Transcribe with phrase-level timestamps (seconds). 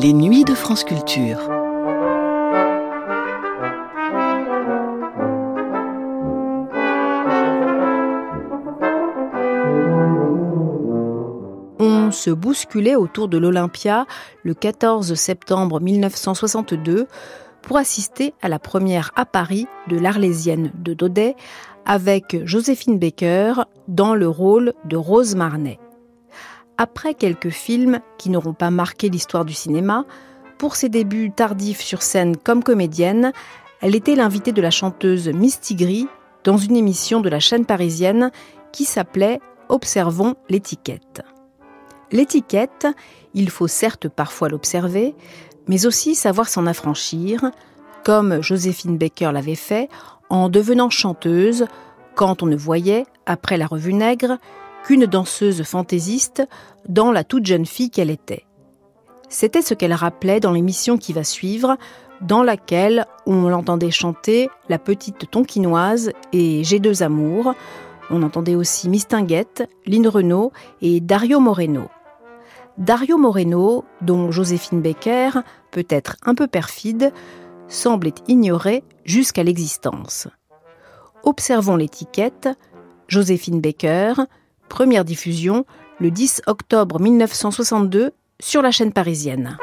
[0.00, 1.40] Les nuits de France Culture.
[11.80, 14.06] On se bousculait autour de l'Olympia
[14.44, 17.08] le 14 septembre 1962
[17.62, 21.34] pour assister à la première à Paris de l'Arlésienne de Daudet
[21.86, 23.54] avec Joséphine Baker
[23.88, 25.80] dans le rôle de Rose Marnet.
[26.80, 30.04] Après quelques films qui n'auront pas marqué l'histoire du cinéma,
[30.58, 33.32] pour ses débuts tardifs sur scène comme comédienne,
[33.80, 36.06] elle était l'invitée de la chanteuse Misty Gris
[36.44, 38.30] dans une émission de la chaîne parisienne
[38.70, 41.22] qui s'appelait Observons l'étiquette.
[42.12, 42.86] L'étiquette,
[43.34, 45.16] il faut certes parfois l'observer,
[45.66, 47.50] mais aussi savoir s'en affranchir,
[48.04, 49.88] comme Joséphine Baker l'avait fait
[50.30, 51.66] en devenant chanteuse
[52.14, 54.38] quand on ne voyait, après la revue Nègre,
[54.96, 56.46] danseuse fantaisiste
[56.88, 58.44] dans la toute jeune fille qu'elle était.
[59.28, 61.76] C'était ce qu'elle rappelait dans l'émission qui va suivre,
[62.22, 67.54] dans laquelle on l'entendait chanter La petite Tonquinoise et J'ai deux amours.
[68.10, 71.88] On entendait aussi Mistinguette, Lynn Renault et Dario Moreno.
[72.78, 75.30] Dario Moreno, dont Joséphine Baker,
[75.70, 77.12] peut-être un peu perfide,
[77.66, 80.28] semblait ignorer jusqu'à l'existence.
[81.22, 82.48] Observons l'étiquette.
[83.08, 84.14] Joséphine Baker,
[84.68, 85.64] première diffusion
[85.98, 89.58] le 10 octobre 1962 sur la chaîne parisienne.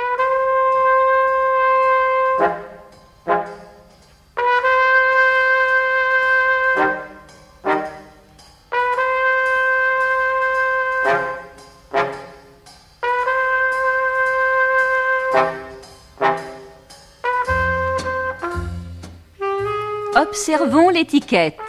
[20.15, 21.64] Observons l'étiquette.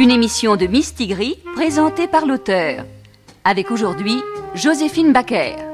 [0.00, 2.84] Une émission de Mistigris présentée par l'auteur.
[3.42, 4.22] Avec aujourd'hui
[4.54, 5.67] Joséphine Baker.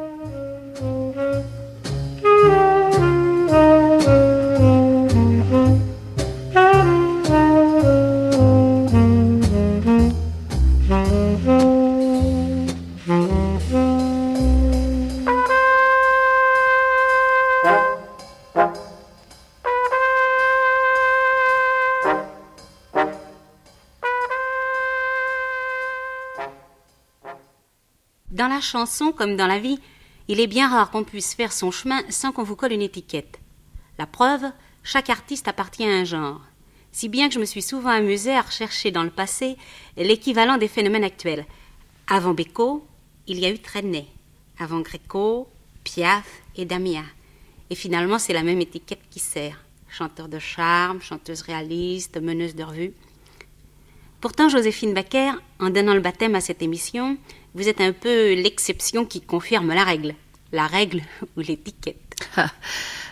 [29.17, 29.79] Comme dans la vie,
[30.27, 33.39] il est bien rare qu'on puisse faire son chemin sans qu'on vous colle une étiquette.
[33.99, 34.45] La preuve,
[34.83, 36.41] chaque artiste appartient à un genre.
[36.91, 39.57] Si bien que je me suis souvent amusée à rechercher dans le passé
[39.97, 41.47] l'équivalent des phénomènes actuels.
[42.09, 42.85] Avant Beko,
[43.29, 44.07] il y a eu Trenet.
[44.59, 45.49] Avant Gréco,
[45.85, 47.05] Piaf et Damia.
[47.71, 49.65] Et finalement, c'est la même étiquette qui sert.
[49.89, 52.93] Chanteur de charme, chanteuse réaliste, meneuse de revue.
[54.21, 57.19] Pourtant, Joséphine Baker, en donnant le baptême à cette émission,
[57.55, 60.15] vous êtes un peu l'exception qui confirme la règle.
[60.53, 61.03] La règle
[61.37, 61.99] ou l'étiquette.
[62.37, 62.51] Ah,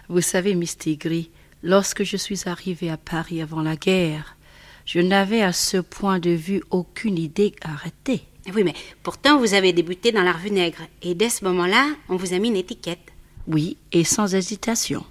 [0.09, 1.31] vous savez, Miss Tigri,
[1.63, 4.37] lorsque je suis arrivée à Paris avant la guerre,
[4.85, 8.23] je n'avais à ce point de vue aucune idée arrêtée.
[8.53, 12.17] Oui, mais pourtant vous avez débuté dans la revue Nègre, et dès ce moment-là, on
[12.17, 13.13] vous a mis une étiquette.
[13.47, 15.05] Oui, et sans hésitation.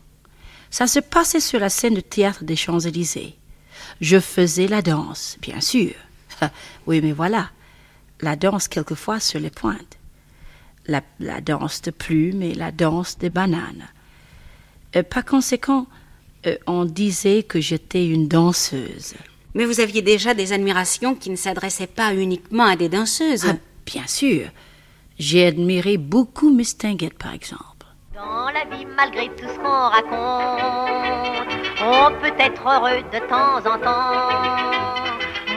[0.70, 3.36] Ça se passait sur la scène de théâtre des Champs-Élysées.
[4.00, 5.94] Je faisais la danse, bien sûr.
[6.88, 7.50] oui, mais voilà,
[8.22, 9.98] la danse quelquefois sur les pointes,
[10.88, 11.02] la,
[11.42, 13.88] danse de plumes et la danse des bananes.
[14.96, 15.88] Euh, par conséquent,
[16.46, 19.16] euh, on disait que j'étais une danseuse.
[19.54, 23.46] Mais vous aviez déjà des admirations qui ne s'adressaient pas uniquement à des danseuses.
[23.48, 23.56] Ah,
[23.86, 24.48] bien sûr.
[25.20, 27.66] J'ai admiré beaucoup Miss Tinguette, par exemple.
[28.16, 30.62] Dans la vie, malgré tout ce qu'on raconte,
[31.84, 34.91] on peut être heureux de temps en temps.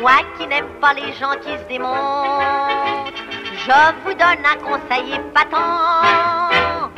[0.04, 3.16] Moi qui n'aime pas les gens qui se démontent,
[3.56, 6.90] je vous donne un conseil épatant.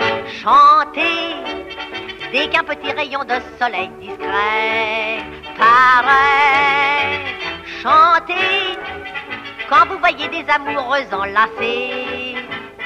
[0.43, 1.37] Chantez
[2.33, 5.23] dès qu'un petit rayon de soleil discret
[5.57, 7.23] paraît.
[7.81, 8.77] Chantez
[9.69, 12.35] quand vous voyez des amoureux enlacés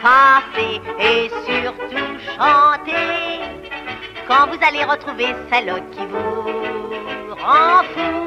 [0.02, 3.40] passer et surtout chanter
[4.28, 8.19] quand vous allez retrouver celle qui vous rend fou.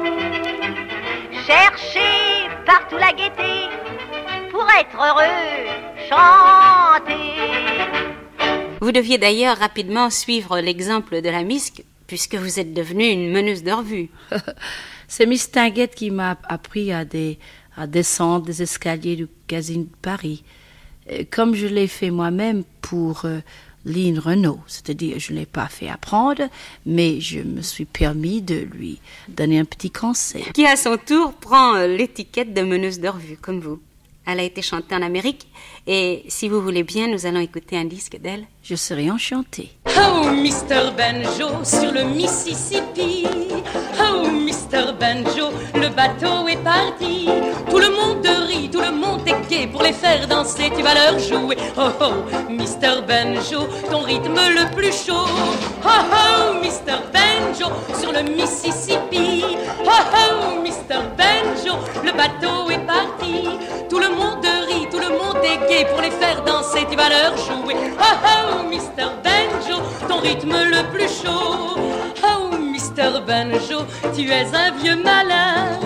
[1.46, 3.68] Cherchez partout la gaieté
[4.50, 5.68] pour être heureux,
[6.08, 7.34] chantez.
[8.80, 13.62] Vous deviez d'ailleurs rapidement suivre l'exemple de la misque, puisque vous êtes devenue une meneuse
[13.62, 14.08] de revue.
[15.08, 17.38] C'est Miss Tinguette qui m'a appris à, des,
[17.76, 20.44] à descendre des escaliers du casino de Paris,
[21.30, 23.40] comme je l'ai fait moi-même pour euh,
[23.84, 26.48] Lynn Renault, c'est-à-dire je ne l'ai pas fait apprendre,
[26.86, 30.44] mais je me suis permis de lui donner un petit conseil.
[30.54, 33.80] Qui à son tour prend euh, l'étiquette de meneuse de revue, comme vous.
[34.26, 35.46] Elle a été chantée en Amérique
[35.86, 38.46] et si vous voulez bien, nous allons écouter un disque d'elle.
[38.62, 39.70] Je serai enchantée.
[39.86, 40.92] Oh, Mr.
[40.96, 43.26] Banjo sur le Mississippi.
[44.00, 44.92] Oh, Mr.
[44.98, 47.28] Banjo, le bateau est parti.
[47.68, 50.70] Tout le monde rit, tout le monde est gai pour les faire danser.
[50.74, 51.56] Tu vas leur jouer.
[51.76, 53.02] Oh, oh, Mr.
[53.06, 55.26] Banjo, ton rythme le plus chaud.
[55.84, 57.02] Oh, oh, Mr.
[57.12, 57.70] Banjo
[58.00, 59.44] sur le Mississippi.
[59.84, 61.02] Oh, oh, Mr.
[61.18, 63.48] Banjo, le bateau est parti.
[63.90, 64.63] Tout le monde rit,
[65.68, 66.86] gai pour les faire danser.
[66.90, 67.76] Tu vas leur jouer.
[67.98, 69.08] Oh, oh, Mr.
[69.22, 71.76] Banjo, ton rythme le plus chaud.
[72.22, 73.20] Oh, Mr.
[73.26, 75.78] Banjo, tu es un vieux malin.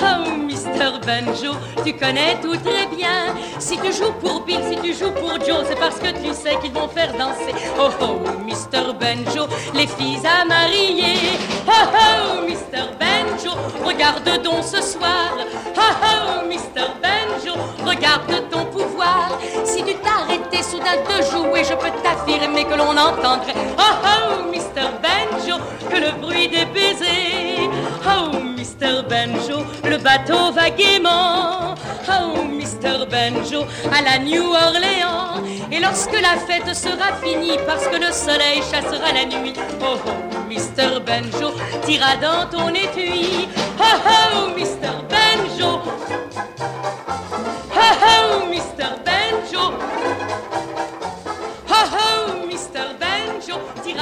[0.00, 0.98] Oh, Mr.
[1.06, 1.52] Banjo,
[1.84, 3.34] tu connais tout très bien.
[3.58, 6.56] Si tu joues pour Bill, si tu joues pour Joe, c'est parce que tu sais
[6.60, 7.54] qu'ils vont faire danser.
[7.78, 8.92] Oh, oh, Mr.
[8.94, 11.16] Banjo, les filles à marier.
[11.66, 12.84] Oh, oh, Mr.
[12.98, 15.36] Banjo, regarde donc ce soir.
[15.76, 16.86] Oh, oh, Mr.
[17.02, 18.41] Banjo, regarde.
[19.72, 23.54] Si tu t'arrêtais soudain de jouer, je peux t'affirmer que l'on entendrait.
[23.78, 24.84] Oh, oh, Mr.
[25.02, 25.56] Banjo,
[25.90, 27.70] que le bruit des baisers.
[28.04, 29.02] Oh, Mr.
[29.08, 31.74] Banjo, le bateau va gaiement.
[32.06, 33.06] Oh, Mr.
[33.06, 35.42] Banjo, à la New Orleans.
[35.70, 39.54] Et lorsque la fête sera finie, parce que le soleil chassera la nuit.
[39.80, 41.00] Oh, oh, Mr.
[41.00, 41.54] Banjo,
[41.86, 43.48] tira dans ton étui.
[43.80, 44.92] Oh, oh, Mr.
[45.08, 45.80] Banjo.
[47.74, 48.98] Oh, oh, Mr.
[49.02, 49.11] Banjo.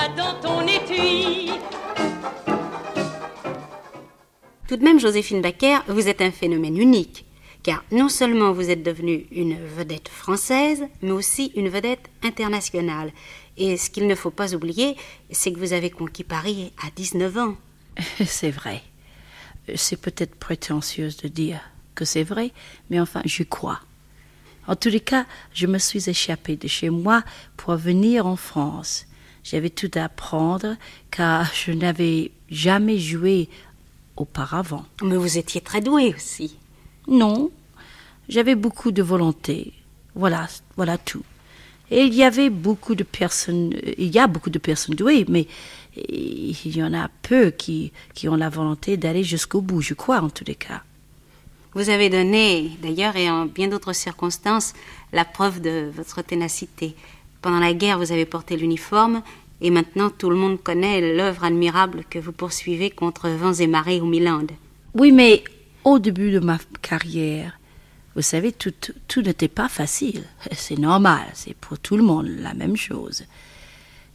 [0.09, 1.51] Dans ton étui.
[4.67, 7.27] Tout de même, Joséphine Baker, vous êtes un phénomène unique,
[7.63, 13.13] car non seulement vous êtes devenue une vedette française, mais aussi une vedette internationale.
[13.59, 14.97] Et ce qu'il ne faut pas oublier,
[15.31, 17.57] c'est que vous avez conquis Paris à 19 ans.
[18.25, 18.83] C'est vrai.
[19.75, 21.61] C'est peut-être prétentieuse de dire
[21.95, 22.53] que c'est vrai,
[22.89, 23.81] mais enfin, je crois.
[24.67, 27.23] En tous les cas, je me suis échappée de chez moi
[27.59, 29.07] pour venir en France.
[29.45, 30.77] J'avais tout à apprendre
[31.11, 33.49] car je n'avais jamais joué
[34.17, 34.85] auparavant.
[35.03, 36.57] Mais vous étiez très douée aussi.
[37.09, 37.51] Non,
[38.29, 39.73] j'avais beaucoup de volonté.
[40.15, 41.25] Voilà, voilà tout.
[41.91, 45.49] Et il y avait beaucoup de personnes, il y a beaucoup de personnes douées, mais
[45.97, 50.21] il y en a peu qui, qui ont la volonté d'aller jusqu'au bout, je crois,
[50.21, 50.83] en tous les cas.
[51.75, 54.73] Vous avez donné, d'ailleurs, et en bien d'autres circonstances,
[55.13, 56.95] la preuve de votre ténacité.
[57.43, 59.23] Pendant la guerre, vous avez porté l'uniforme,
[59.61, 64.01] et maintenant tout le monde connaît l'œuvre admirable que vous poursuivez contre vents et marées
[64.01, 64.47] au Milan.
[64.95, 65.45] Oui, mais
[65.85, 67.59] au début de ma carrière,
[68.17, 68.73] vous savez, tout,
[69.07, 70.25] tout n'était pas facile.
[70.53, 73.25] C'est normal, c'est pour tout le monde la même chose.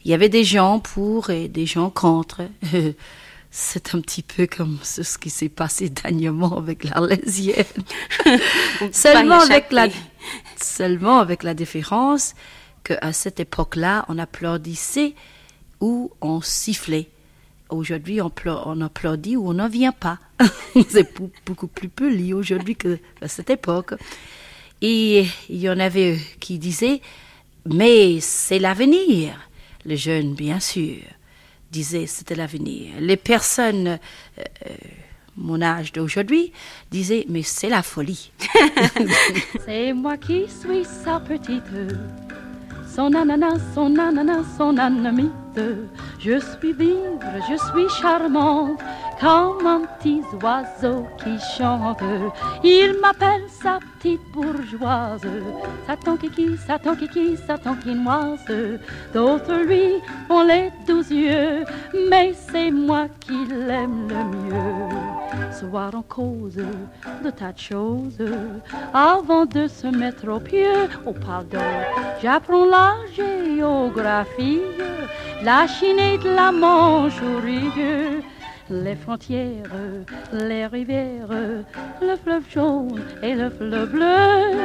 [0.04, 2.42] Il y avait des gens pour et des gens contre.
[3.50, 7.64] C'est un petit peu comme ce qui s'est passé dernièrement avec l'Arlésienne.
[8.92, 9.88] seulement, avec la,
[10.60, 12.34] seulement avec la différence
[12.86, 15.14] qu'à cette époque-là, on applaudissait
[15.80, 17.08] ou on sifflait.
[17.68, 20.18] Aujourd'hui, on, applaudit ou on n'en vient pas.
[20.88, 23.94] C'est beaucoup plus poli aujourd'hui qu'à cette époque.
[24.80, 27.00] Et il y en avait qui disaient,
[27.64, 29.34] mais c'est l'avenir.
[29.84, 30.98] Les jeunes, bien sûr,
[31.72, 32.92] disaient c'était l'avenir.
[33.00, 33.98] Les personnes,
[34.38, 34.74] euh,
[35.36, 36.52] mon âge d'aujourd'hui,
[36.90, 38.30] disaient, mais c'est la folie.
[39.64, 41.64] c'est moi qui suis sa petite
[42.96, 45.60] son ananas, son ananas, son anamite.
[46.18, 48.80] Je suis vivre, je suis charmante,
[49.20, 52.02] comme un petit oiseau qui chante.
[52.62, 55.26] Il m'appelle sa petite bourgeoise,
[55.86, 58.78] Satan kiki, Satan kiki, Satan quinoise.
[59.14, 61.64] D'autres lui ont les douze yeux,
[62.10, 64.96] mais c'est moi qui l'aime le mieux.
[65.52, 66.56] Soir en cause
[67.24, 68.24] de tas de choses,
[68.92, 70.66] avant de se mettre au pied,
[71.06, 71.58] oh pardon,
[72.22, 74.60] j'apprends la géographie,
[75.42, 76.50] la Chine et de la
[77.40, 78.22] rigueux,
[78.70, 79.70] les frontières,
[80.32, 81.28] les rivières,
[82.00, 84.58] le fleuve jaune et le fleuve bleu.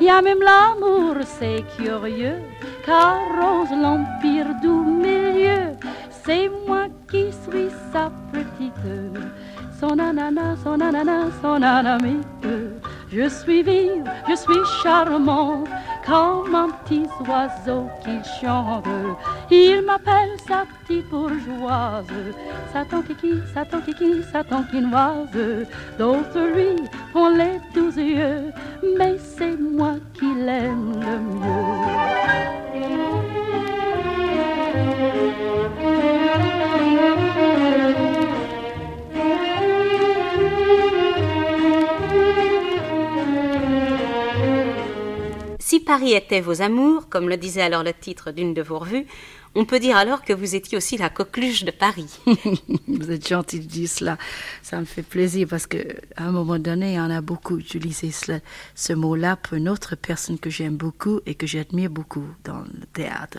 [0.00, 2.38] Il y a même l'amour, c'est curieux,
[2.84, 5.76] car rose l'empire du milieu.
[6.10, 8.74] C'est moi qui suis sa petite,
[9.80, 12.26] son ananas, son ananas, son anamite.
[13.12, 15.68] Je suis vive, je suis charmante,
[16.06, 18.84] comme un petit oiseau qui chante.
[19.90, 22.06] M'appelle sa petite bourgeoise,
[22.72, 25.66] Satan kiki, Satan kiki, Satan quinoise.
[25.98, 26.76] D'autres lui
[27.14, 28.52] ont les douze yeux,
[28.96, 32.30] mais c'est moi qui l'aime le mieux.
[45.90, 49.06] Paris était vos amours, comme le disait alors le titre d'une de vos revues,
[49.54, 52.18] on peut dire alors que vous étiez aussi la coqueluche de Paris.
[52.86, 54.18] vous êtes gentil de dire cela.
[54.62, 55.78] Ça me fait plaisir parce que
[56.16, 58.12] à un moment donné, en a beaucoup utilisé
[58.74, 62.86] ce mot-là pour une autre personne que j'aime beaucoup et que j'admire beaucoup dans le
[62.92, 63.38] théâtre.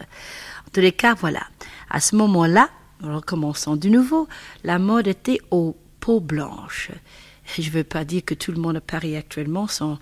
[0.67, 1.43] En tous les cas, voilà.
[1.89, 2.69] À ce moment-là,
[3.01, 4.27] recommençons de nouveau,
[4.63, 6.91] la mode était aux peaux blanches.
[7.57, 9.97] Je ne veux pas dire que tout le monde à Paris actuellement sont,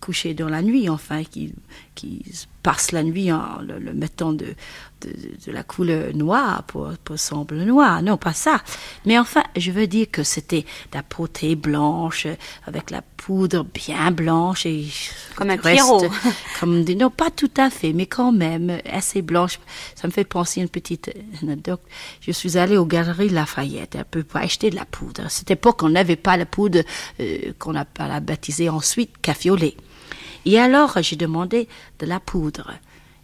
[0.00, 1.52] couchés dans la nuit, enfin, qui,
[1.94, 2.24] qui
[2.62, 4.54] passent la nuit en le mettant de,
[5.00, 8.02] de, la couleur noire pour, pour semble noir.
[8.02, 8.62] Non, pas ça.
[9.06, 12.26] Mais enfin, je veux dire que c'était la potée blanche
[12.66, 14.86] avec la poudre bien blanche et
[15.36, 16.06] comme un pierrot.
[16.60, 19.58] comme non, pas tout à fait, mais quand même assez blanche.
[19.94, 21.10] Ça me fait penser à une petite
[21.42, 21.80] anecdote.
[22.20, 25.24] Je suis allée aux galeries Lafayette un peu pour acheter de la poudre.
[25.26, 26.80] À cette époque, on n'avait pas la poudre
[27.20, 29.56] euh, qu'on a, a baptisée ensuite café au
[30.46, 32.72] Et alors, j'ai demandé de la poudre.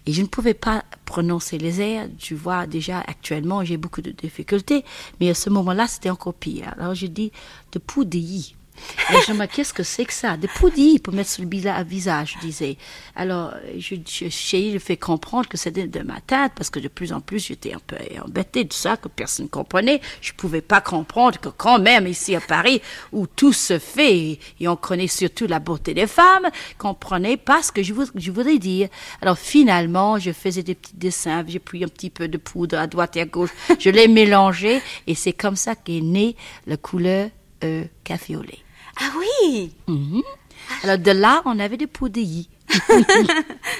[0.06, 2.08] Et je ne pouvais pas prononcer les airs.
[2.18, 4.84] Tu vois, déjà, actuellement, j'ai beaucoup de difficultés.
[5.20, 6.74] Mais à ce moment-là, c'était encore pire.
[6.78, 7.32] Alors, j'ai dit
[7.72, 8.54] de poudilly.
[9.10, 10.36] Et je me qu'est-ce que c'est que ça?
[10.36, 11.48] Des poudilles pour mettre sur le
[11.84, 12.76] visage, je disais.
[13.14, 17.20] Alors, je, je, fait comprendre que c'était de ma tête, parce que de plus en
[17.20, 20.00] plus, j'étais un peu embêtée de ça, que personne ne comprenait.
[20.20, 22.80] Je ne pouvais pas comprendre que quand même, ici à Paris,
[23.12, 27.72] où tout se fait, et on connaît surtout la beauté des femmes, comprenait pas ce
[27.72, 28.88] que je, je voudrais dire.
[29.22, 32.86] Alors, finalement, je faisais des petits dessins, j'ai pris un petit peu de poudre à
[32.86, 37.30] droite et à gauche, je l'ai mélangé, et c'est comme ça qu'est née la couleur
[37.64, 38.65] euh, café au lait.
[39.00, 39.72] Ah oui?
[39.86, 40.22] Mhm.
[40.82, 42.48] Alors de là, on avait des poudilles.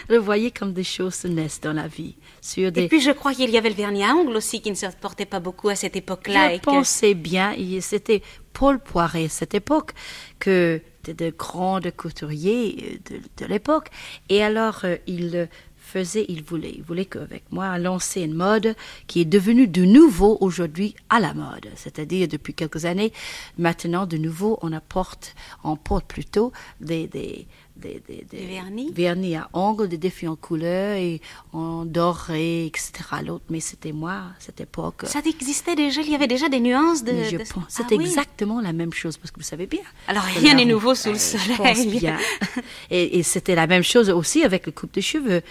[0.08, 2.14] je voyais comme des choses se naissent dans la vie.
[2.40, 2.84] Sur des...
[2.84, 4.86] Et puis je crois qu'il y avait le vernis à ongles aussi qui ne se
[5.00, 6.54] portait pas beaucoup à cette époque-là.
[6.54, 9.92] Je pensais bien, c'était Paul Poiret à cette époque
[10.38, 10.80] que
[11.12, 13.88] de grands couturiers euh, de, de l'époque.
[14.28, 15.48] Et alors, euh, il
[15.86, 16.74] faisait, il voulait.
[16.76, 18.74] Il voulait qu'avec moi, lancer une mode
[19.06, 21.68] qui est devenue de nouveau aujourd'hui à la mode.
[21.76, 23.12] C'est-à-dire, depuis quelques années,
[23.56, 28.90] maintenant, de nouveau, on apporte, on porte plutôt des, des, des, des, vernis.
[28.92, 31.20] vernis à ongles, des défis en couleur et
[31.52, 32.92] en doré, etc.
[33.24, 35.02] L'autre, mais c'était moi, cette époque.
[35.04, 37.12] Ça existait déjà, il y avait déjà des nuances de.
[37.24, 39.82] je pense, c'est ah exactement la même chose parce que vous savez bien.
[40.08, 41.46] Alors rien n'est nouveau sous le soleil.
[41.48, 42.18] Je pense bien.
[42.90, 45.42] et, et c'était la même chose aussi avec le coupe de cheveux.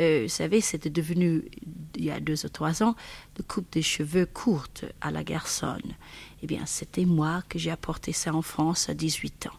[0.00, 1.44] Euh, vous savez, c'était devenu,
[1.96, 2.96] il y a deux ou trois ans,
[3.36, 5.94] de coupe des cheveux courte à la garçonne.
[6.42, 9.58] Eh bien, c'était moi que j'ai apporté ça en France à 18 ans.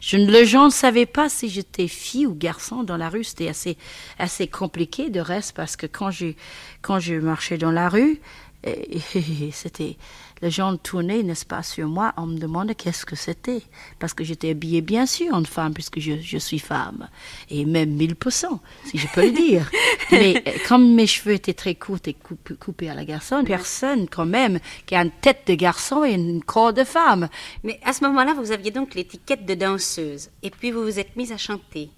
[0.00, 3.24] Je ne, le gens ne savaient pas si j'étais fille ou garçon dans la rue.
[3.24, 3.76] C'était assez,
[4.18, 6.34] assez compliqué de reste parce que quand je,
[6.82, 8.20] quand je marchais dans la rue,
[9.52, 9.96] c'était
[10.42, 13.62] les gens tournaient, n'est-ce pas, sur moi, on me demandait qu'est-ce que c'était.
[13.98, 17.08] Parce que j'étais habillée, bien sûr, en femme, puisque je, suis femme.
[17.50, 19.70] Et même 1000%, si je peux le dire.
[20.12, 24.26] Mais euh, comme mes cheveux étaient très courts et coupés à la garçon, personne, quand
[24.26, 27.28] même, qui a une tête de garçon et un corps de femme.
[27.64, 30.30] Mais à ce moment-là, vous aviez donc l'étiquette de danseuse.
[30.42, 31.90] Et puis vous vous êtes mise à chanter.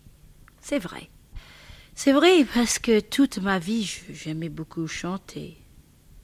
[0.60, 1.08] C'est vrai.
[1.94, 5.59] C'est vrai, parce que toute ma vie, j'aimais beaucoup chanter.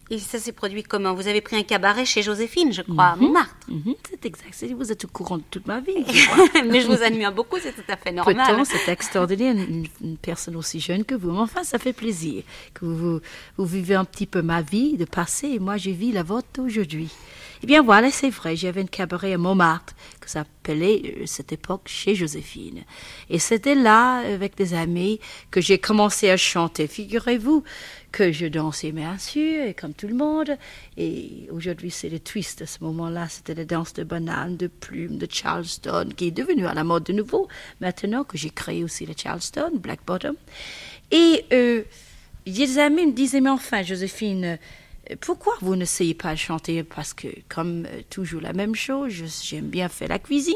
[0.09, 1.15] Et ça s'est produit comment?
[1.15, 3.23] Vous avez pris un cabaret chez Joséphine, je crois, à mhm.
[3.23, 3.57] Montmartre.
[3.69, 4.65] Mhm, c'est exact.
[4.73, 6.05] Vous êtes au courant de toute ma vie.
[6.65, 8.63] Mais je vous admire beaucoup, c'est tout à fait normal.
[8.65, 11.33] c'est extraordinaire, une, personne aussi jeune que vous.
[11.33, 13.21] Mais enfin, ça fait plaisir que vous,
[13.57, 16.61] vous, vivez un petit peu ma vie de passé et moi, je vis la vôtre
[16.61, 17.11] aujourd'hui.
[17.63, 21.83] Eh bien voilà, c'est vrai, j'avais un cabaret à Montmartre que s'appelait euh, cette époque
[21.87, 22.85] chez Joséphine.
[23.31, 25.21] Et c'était là, avec des amis,
[25.51, 26.87] que j'ai commencé à chanter.
[26.87, 27.65] Figurez-vous
[28.13, 30.57] que je dansais bien sûr, et comme tout le monde.
[30.97, 32.63] Et aujourd'hui, c'est le twist.
[32.63, 36.67] À ce moment-là, c'était la danse de banane, de plumes, de Charleston, qui est devenue
[36.67, 37.49] à la mode de nouveau.
[37.81, 40.37] Maintenant que j'ai créé aussi le Charleston, Black Bottom.
[41.11, 41.83] Et euh,
[42.47, 44.59] des amis me disaient, mais enfin, Joséphine,
[45.21, 46.83] pourquoi vous n'essayez pas de chanter?
[46.83, 50.55] Parce que, comme euh, toujours la même chose, j'aime bien faire la cuisine.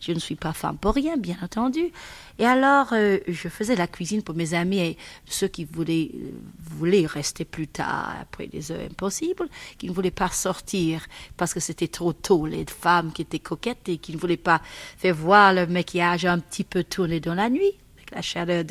[0.00, 1.90] Je ne suis pas femme pour rien, bien entendu.
[2.38, 6.30] Et alors, euh, je faisais la cuisine pour mes amis et ceux qui voulaient, euh,
[6.58, 11.04] voulaient rester plus tard, après des heures impossibles, qui ne voulaient pas sortir
[11.36, 14.62] parce que c'était trop tôt, les femmes qui étaient coquettes et qui ne voulaient pas
[14.96, 18.64] faire voir le maquillage un petit peu tourné dans la nuit, avec la chaleur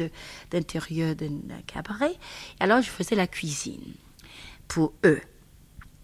[0.50, 2.16] d'intérieur d'un cabaret.
[2.60, 3.94] Alors, je faisais la cuisine
[4.70, 5.20] pour eux.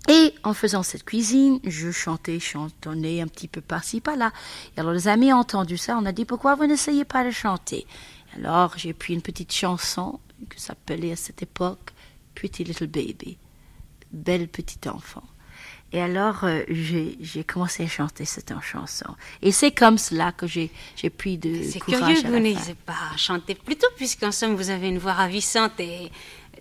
[0.07, 4.31] Et en faisant cette cuisine, je chantais, chantonnais un petit peu par-ci, par-là.
[4.75, 7.31] Et alors les amis ont entendu ça, on a dit pourquoi vous n'essayez pas de
[7.31, 7.87] chanter?
[8.35, 10.19] Alors j'ai pris une petite chanson
[10.49, 11.93] que s'appelait à cette époque
[12.35, 13.37] Pretty Little Baby,
[14.11, 15.23] belle petite enfant.
[15.91, 19.15] Et alors, euh, j'ai commencé à chanter cette chanson.
[19.41, 20.69] Et c'est comme cela que j'ai
[21.17, 24.55] pris de C'est courage curieux à que vous n'ayez pas chanté plus tôt, puisqu'en somme,
[24.55, 26.11] vous avez une voix ravissante et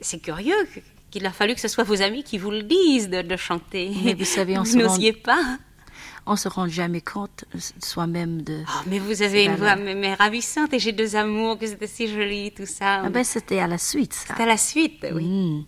[0.00, 0.68] c'est curieux
[1.14, 3.92] qu'il a fallu que ce soit vos amis qui vous le disent de, de chanter.
[4.04, 5.58] Mais vous savez, on vous se rend- n'osiez pas.
[6.26, 8.62] On se rend jamais compte euh, soi-même de...
[8.66, 11.86] Oh, mais vous avez une voix mais, mais ravissante et j'ai deux amours, que c'était
[11.86, 13.02] si joli, tout ça.
[13.04, 14.34] Ah ben, c'était à la suite, ça.
[14.36, 15.24] C'est à la suite, oui.
[15.24, 15.64] Mm.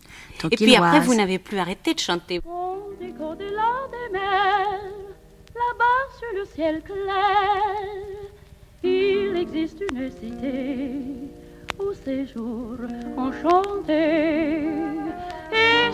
[0.51, 2.41] Et puis après, vous n'avez plus arrêté de chanter.
[2.45, 4.83] On décore au-delà des mers,
[5.55, 8.03] là-bas sur le ciel clair,
[8.83, 10.91] il existe une cité
[11.79, 12.79] où ces jours
[13.19, 14.71] enchantés.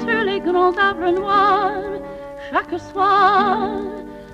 [0.03, 2.01] Sur les grands arbres noirs,
[2.51, 3.69] chaque soir,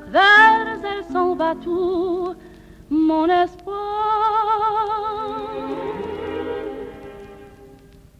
[0.07, 2.35] vers elle s'en va tout
[2.89, 3.77] mon espoir.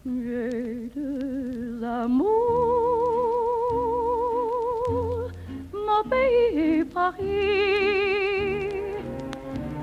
[0.05, 2.29] J'ai deux amours,
[5.73, 8.69] mon pays et Paris.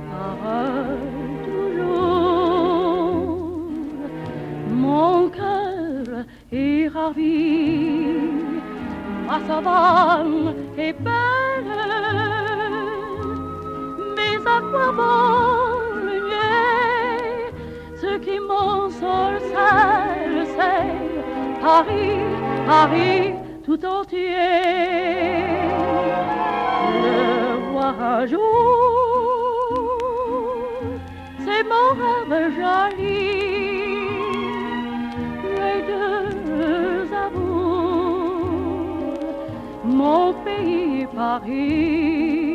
[0.08, 1.15] Pareil
[6.96, 8.16] est ravi.
[9.26, 11.74] Ma savane est belle,
[14.16, 16.16] mais à quoi bon le
[18.00, 20.94] Ce qui m'ensorcelle, c'est
[21.60, 22.20] Paris,
[22.66, 23.34] Paris
[23.64, 24.36] tout entier.
[27.02, 27.18] Le
[27.72, 28.40] voir un jour,
[31.44, 33.35] c'est mon rêve joli.
[41.16, 42.45] Paris.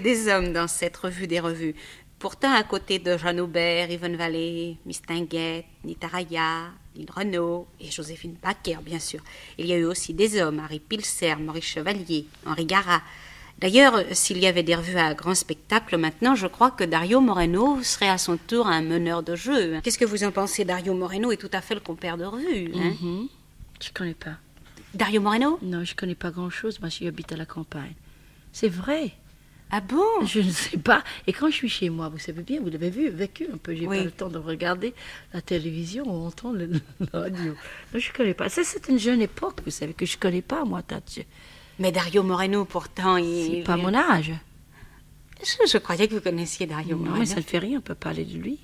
[0.00, 1.74] Des hommes dans cette revue des revues.
[2.18, 7.90] Pourtant, à côté de Jean Aubert, Yvonne Vallée, Miss Tinguette, Nita Raya, Lynn Renault et
[7.90, 9.20] Joséphine Baker, bien sûr,
[9.58, 13.02] il y a eu aussi des hommes, Harry Pilser, Maurice Chevalier, Henri Gara.
[13.58, 17.82] D'ailleurs, s'il y avait des revues à grand spectacle maintenant, je crois que Dario Moreno
[17.82, 19.80] serait à son tour un meneur de jeu.
[19.82, 22.72] Qu'est-ce que vous en pensez Dario Moreno est tout à fait le compère de revue.
[22.74, 22.94] Hein?
[23.00, 23.28] Mhm.
[23.80, 24.36] Je connais pas.
[24.94, 25.58] Dario Moreno?
[25.62, 26.80] Non, je connais pas grand-chose.
[26.80, 27.94] Moi, j'habite à la campagne.
[28.52, 29.12] C'est vrai.
[29.74, 30.04] Ah bon?
[30.26, 31.02] Je ne sais pas.
[31.26, 33.74] Et quand je suis chez moi, vous savez bien, vous l'avez vu, vécu un peu.
[33.74, 33.96] J'ai Oui.
[33.98, 34.92] pas le temps de regarder
[35.32, 36.72] la télévision ou entendre le,
[37.12, 37.54] la radio.
[37.94, 38.48] Non, je connais pas.
[38.50, 41.24] Ça, c'est une jeune époque, vous savez, que je connais pas, moi, Tati.
[41.78, 43.46] Mais Dario Moreno, pourtant, il...
[43.50, 44.32] C'est pas mon âge.
[45.42, 47.18] Je, je croyais que vous connaissiez Dario Non, Moreno.
[47.20, 48.60] mais ça ne fait rien, on peut parler de lui.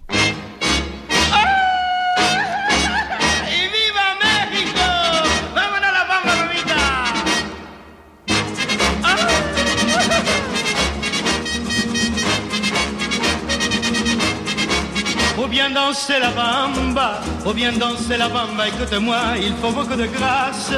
[15.69, 20.73] Bien danser la bamba, faut bien danser la bamba, écoute-moi, il faut beaucoup de grâce,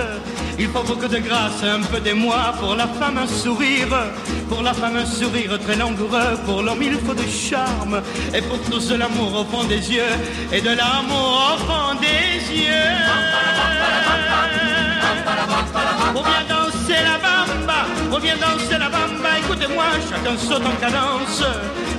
[0.58, 3.88] il faut beaucoup de grâce, un peu d'émoi pour la femme un sourire,
[4.48, 8.02] pour la femme un sourire très langoureux, pour l'homme il faut de charme,
[8.34, 10.14] et pour tous l'amour au fond des yeux,
[10.52, 12.90] et de l'amour au fond des yeux.
[16.48, 16.59] La
[18.10, 21.42] faut bien danser la bamba, écoutez-moi, chacun saute en cadence,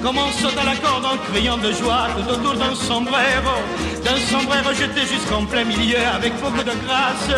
[0.04, 3.56] comme on saute à la corde en criant de joie tout autour d'un sombrero,
[4.04, 7.32] d'un sombrero jeté jusqu'en plein milieu avec beaucoup de grâce,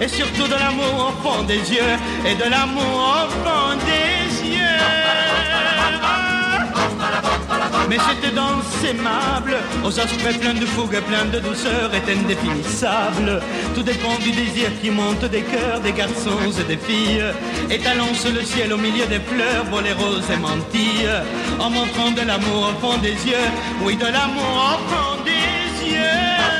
[0.00, 1.94] et surtout de l'amour au fond des yeux,
[2.26, 5.27] et de l'amour au fond des yeux.
[7.88, 13.40] Mais c'était danse aimable, aux aspects pleins de fougue, plein de douceur, est indéfinissable.
[13.74, 17.24] Tout dépend du désir qui monte des cœurs des garçons et des filles.
[17.70, 21.08] Étalons sur le ciel au milieu des fleurs, boléros et mantilles,
[21.58, 23.48] en montrant de l'amour au fond des yeux,
[23.82, 26.57] oui, de l'amour au fond des yeux.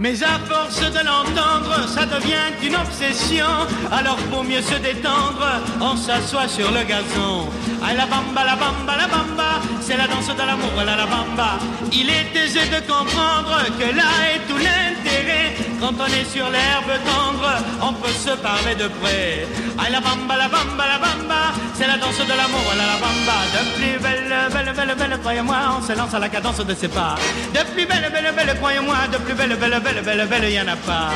[0.00, 3.44] Mais à force de l'entendre, ça devient une obsession.
[3.92, 5.46] Alors pour mieux se détendre,
[5.78, 7.50] on s'assoit sur le gazon.
[7.82, 11.58] Ah la bamba, la bamba, la bamba, c'est la danse de l'amour, la la bamba.
[11.92, 15.54] Il est aisé de comprendre que là est tout l'intérêt.
[15.80, 19.46] Quand on est sur l'herbe tendre, on peut se parler de près.
[19.78, 21.42] Ah la bamba, la bamba, la bamba,
[21.74, 23.36] c'est la danse de l'amour, la la bamba.
[23.54, 26.88] De plus belle, belle, belle, belle, croyez-moi, on se lance à la cadence de ses
[26.88, 27.14] pas.
[27.54, 30.60] De plus belle, belle, belle, croyez-moi, de plus belle, belle, belle, belle, belle, il y
[30.60, 31.10] en a pas.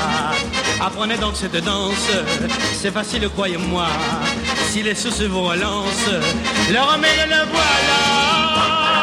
[0.80, 2.10] Apprenez donc cette danse,
[2.80, 3.86] c'est facile, croyez-moi.
[4.70, 6.10] Si les sous se vous relancent,
[6.70, 8.93] le remède le voilà.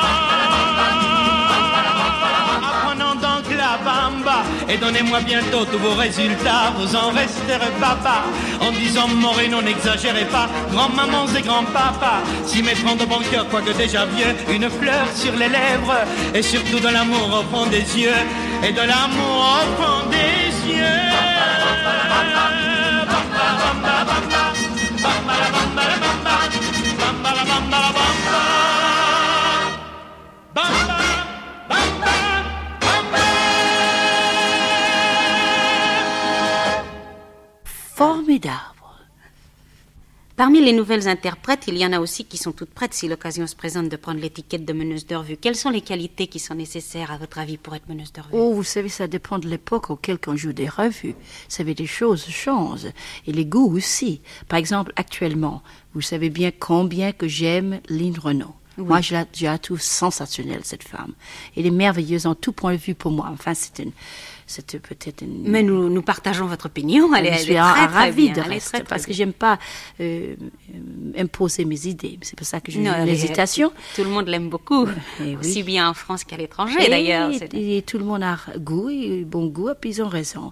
[4.70, 6.74] Et donnez-moi bientôt tous vos résultats.
[6.78, 8.24] Vous en resterez papa
[8.60, 10.48] en disant Moreno, n'exagérez pas.
[10.72, 15.50] Grand-mamans et grand-papa, s'y mettront de bon cœur, quoique déjà vieux, une fleur sur les
[15.50, 16.00] lèvres
[16.34, 18.22] et surtout de l'amour au fond des yeux
[18.64, 21.31] et de l'amour au fond des yeux.
[38.42, 38.66] Formidable.
[40.38, 43.46] Parmi les nouvelles interprètes, il y en a aussi qui sont toutes prêtes si l'occasion
[43.46, 45.38] se présente de prendre l'étiquette de meneuse de revue.
[45.38, 48.34] Quelles sont les qualités qui sont nécessaires à votre avis pour être meneuse de revue?
[48.34, 51.14] Oh, vous savez, ça dépend de l'époque auquel on joue des revues.
[51.14, 52.88] Vous savez, les choses changent.
[53.28, 54.22] Et les goûts aussi.
[54.48, 55.62] Par exemple, actuellement,
[55.94, 58.56] vous savez bien combien que j'aime Lynn Renault.
[58.78, 61.14] Moi, je la, je la trouve sensationnelle, cette femme.
[61.56, 63.30] Elle est merveilleuse en tout point de vue pour moi.
[63.32, 63.92] Enfin, c'est une,
[64.52, 65.44] c'est peut-être une...
[65.50, 67.14] Mais nous, nous partageons votre opinion.
[67.16, 68.34] Elle, est- je elle suis est ra- très, très ravie bien.
[68.44, 69.58] de Elle est très, très parce que j'aime pas
[70.00, 70.36] euh,
[71.18, 72.20] imposer mes idées.
[72.22, 73.72] C'est pour ça que j'ai Non, une elle est- hésitation.
[73.96, 74.88] Tout le monde l'aime beaucoup,
[75.20, 75.36] Eh oui.
[75.40, 77.32] aussi bien en France qu'à l'étranger d'ailleurs.
[77.54, 80.52] Et, tout le monde a goût, et bon goût, et puis ils ont raison.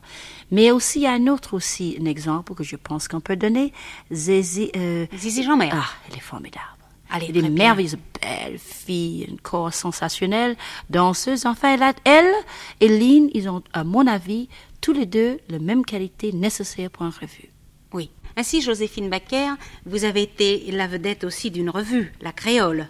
[0.52, 3.36] Mais aussi, il y a un autre aussi, un exemple que je pense qu'on peut
[3.36, 3.72] donner.
[4.12, 5.74] Zizi, euh, Zizi Jeanmaire.
[5.76, 6.66] Ah, elle est formidable.
[7.14, 7.64] Elle est Elle est très bien.
[7.66, 10.56] merveilleuse, belle fille, un corps sensationnel,
[10.90, 11.46] danseuse.
[11.46, 12.34] Enfin, elle, elle
[12.80, 14.48] et Lynn, ils ont, à mon avis,
[14.82, 17.50] tous les deux la même qualité nécessaire pour une revue.
[17.94, 18.10] Oui.
[18.36, 19.54] Ainsi, Joséphine Baker,
[19.86, 22.88] vous avez été la vedette aussi d'une revue, La Créole.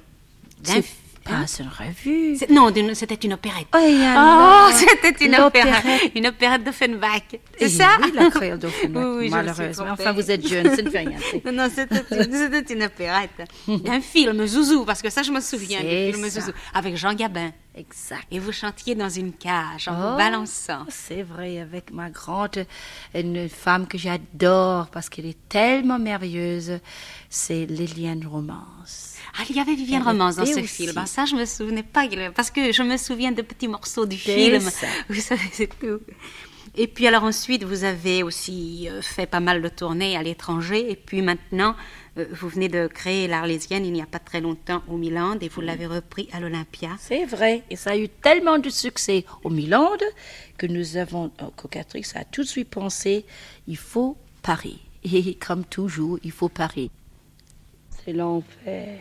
[1.29, 2.35] D'un- C'est pas une revue.
[2.37, 3.67] C'est- Non, c'était une opérette.
[3.75, 7.21] Oh, Oh, c'était une opérette, une opérette d'Offenbach.
[7.57, 7.89] C'est Eh ça?
[8.03, 9.85] Oui, la créole d'Offenbach, Oui, malheureusement.
[9.91, 11.17] Enfin, vous êtes jeune, ça ne fait rien.
[11.45, 13.29] Non, non, c'était une, opérette.
[13.67, 16.41] D'un film, Zouzou, parce que ça, je me souviens C'est du film ça.
[16.41, 17.51] Zouzou, avec Jean Gabin.
[17.75, 18.25] Exact.
[18.31, 20.85] Et vous chantiez dans une cage en Oh, vous balançant.
[20.89, 22.65] C'est vrai, avec ma grande,
[23.13, 26.79] une femme que j'adore parce qu'elle est tellement merveilleuse,
[27.29, 29.15] c'est Liliane Romance.
[29.37, 30.67] Ah, il y avait Viviane Elle Romance dans ce aussi.
[30.67, 30.93] film.
[30.97, 32.07] Ah, ça, je me souvenais pas.
[32.35, 34.59] Parce que je me souviens de petits morceaux du film.
[34.61, 34.87] ça.
[35.09, 35.99] Vous savez, c'est tout.
[36.75, 40.89] Et puis alors ensuite, vous avez aussi euh, fait pas mal de tournées à l'étranger.
[40.91, 41.75] Et puis maintenant,
[42.31, 45.61] vous venez de créer l'Arlésienne il n'y a pas très longtemps au Milan et vous
[45.61, 46.89] l'avez repris à l'Olympia.
[46.99, 47.63] C'est vrai.
[47.69, 49.89] Et ça a eu tellement de succès au Milan
[50.57, 53.25] que nous avons, au Cocatrix a tout de suite pensé,
[53.67, 54.79] il faut Paris.
[55.03, 56.91] Et comme toujours, il faut Paris.
[57.89, 58.99] C'est l'enfer.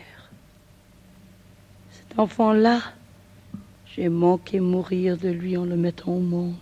[1.91, 2.81] Cet enfant-là,
[3.95, 6.55] j'ai manqué mourir de lui en le mettant au monde.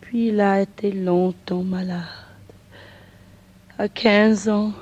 [0.00, 2.21] Puis il a été longtemps malade.
[3.82, 4.72] À 15 ans,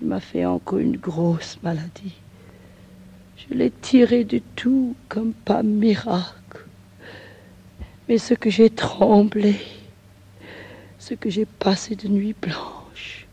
[0.00, 2.14] il m'a fait encore une grosse maladie.
[3.36, 6.66] Je l'ai tiré du tout comme par miracle.
[8.08, 9.56] Mais ce que j'ai tremblé,
[11.00, 13.26] ce que j'ai passé de nuit blanche,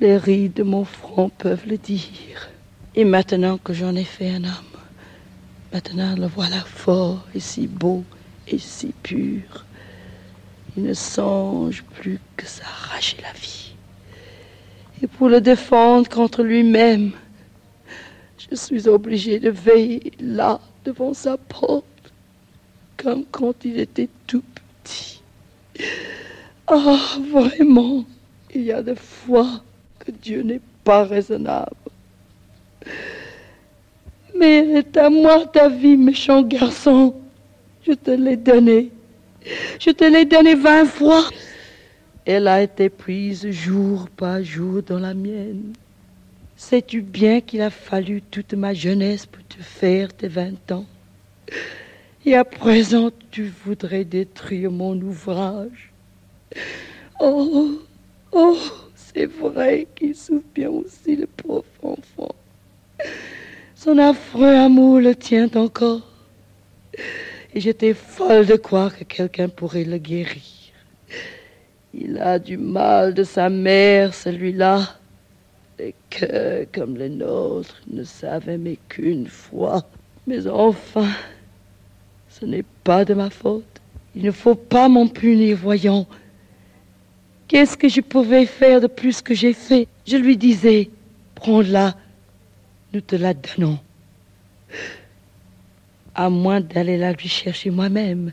[0.00, 2.50] les rides de mon front peuvent le dire.
[2.96, 4.74] Et maintenant que j'en ai fait un homme,
[5.72, 8.02] maintenant le voilà fort et si beau
[8.48, 9.66] et si pur.
[10.76, 13.74] Il ne songe plus que s'arracher la vie.
[15.02, 17.12] Et pour le défendre contre lui-même,
[18.38, 21.84] je suis obligée de veiller là, devant sa porte,
[22.96, 24.42] comme quand il était tout
[24.82, 25.22] petit.
[26.66, 28.04] Ah, vraiment,
[28.54, 29.62] il y a des fois
[29.98, 31.76] que Dieu n'est pas raisonnable.
[34.36, 37.14] Mais elle est à moi ta vie, méchant garçon.
[37.86, 38.90] Je te l'ai donnée.
[39.78, 41.28] Je te l'ai donnée vingt fois.
[42.24, 45.74] Elle a été prise jour par jour dans la mienne.
[46.56, 50.86] Sais-tu bien qu'il a fallu toute ma jeunesse pour te faire tes vingt ans?
[52.24, 55.92] Et à présent, tu voudrais détruire mon ouvrage?
[57.20, 57.80] Oh,
[58.32, 58.58] oh,
[58.94, 62.34] c'est vrai qu'il souffre bien aussi, le pauvre enfant.
[63.74, 66.08] Son affreux amour le tient encore.
[67.54, 70.42] Et j'étais folle de croire que quelqu'un pourrait le guérir.
[71.94, 74.98] Il a du mal de sa mère, celui-là,
[75.78, 79.84] et que, comme les nôtres, ne savent aimer qu'une fois.
[80.26, 81.08] Mais enfin,
[82.28, 83.64] ce n'est pas de ma faute.
[84.16, 86.06] Il ne faut pas m'en punir, voyons.
[87.46, 89.86] Qu'est-ce que je pouvais faire de plus que j'ai fait?
[90.06, 90.90] Je lui disais,
[91.36, 91.94] prends-la,
[92.92, 93.78] nous te la donnons.
[96.14, 98.32] À moins d'aller la lui chercher moi-même.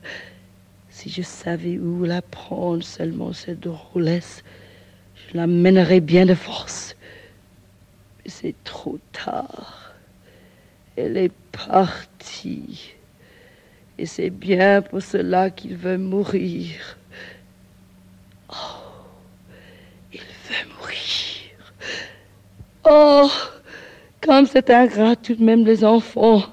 [0.89, 4.43] Si je savais où la prendre seulement cette drôlesse,
[5.15, 6.95] je la mènerais bien de force.
[8.17, 9.93] Mais c'est trop tard.
[10.95, 12.93] Elle est partie.
[13.97, 16.97] Et c'est bien pour cela qu'il veut mourir.
[18.49, 18.55] Oh,
[20.13, 21.73] il veut mourir.
[22.83, 23.31] Oh,
[24.21, 26.43] comme c'est ingrat tout de même les enfants.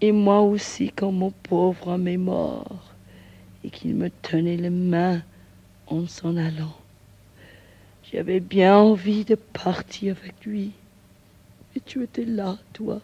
[0.00, 2.94] Et moi aussi quand mon pauvre homme est mort
[3.64, 5.22] et qu'il me tenait les mains
[5.86, 6.76] en s'en allant.
[8.12, 10.72] J'avais bien envie de partir avec lui.
[11.74, 13.00] Et tu étais là, toi.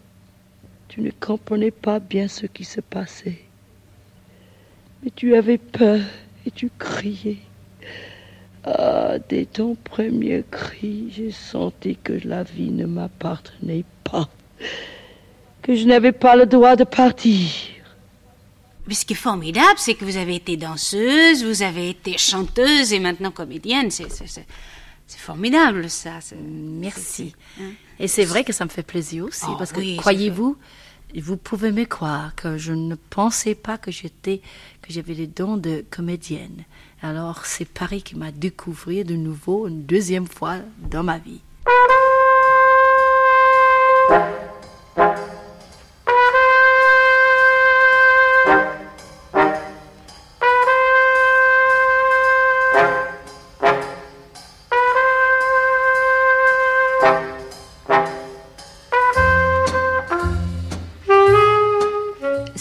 [0.88, 3.40] Tu ne comprenais pas bien ce qui se passait.
[5.02, 6.00] Mais tu avais peur
[6.46, 7.38] et tu criais.
[8.64, 14.28] Ah, dès ton premier cri, j'ai senti que la vie ne m'appartenait pas,
[15.62, 17.48] que je n'avais pas le droit de partir.
[18.86, 22.92] Mais ce qui est formidable, c'est que vous avez été danseuse, vous avez été chanteuse
[22.92, 23.90] et maintenant comédienne.
[23.90, 24.08] C'est,
[25.06, 26.18] formidable, ça.
[26.42, 27.34] Merci.
[27.60, 27.70] hein.
[28.00, 30.56] Et c'est vrai que ça me fait plaisir aussi, Oh, parce que oui, croyez-vous,
[31.14, 34.40] vous pouvez me croire que je ne pensais pas que j'étais,
[34.80, 36.64] que j'avais les dons de comédienne.
[37.02, 40.56] Alors c'est Paris qui m'a découvert de nouveau une deuxième fois
[40.90, 41.40] dans ma vie.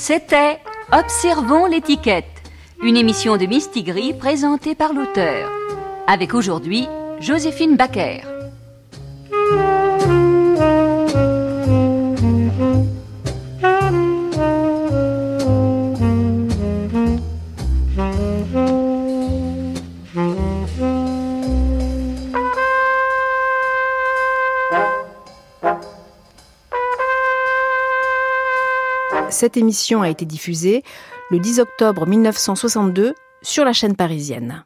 [0.04, 0.58] C'était
[0.92, 2.26] Observons l'étiquette,
[2.82, 5.52] une émission de Mistigris présentée par l'auteur.
[6.08, 6.88] Avec aujourd'hui
[7.20, 8.31] Joséphine Baker.
[29.42, 30.84] Cette émission a été diffusée
[31.32, 34.66] le 10 octobre 1962 sur la chaîne parisienne.